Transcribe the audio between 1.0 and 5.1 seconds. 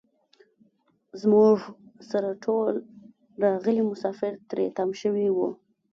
زموږ سره ټول راغلي مسافر تري تم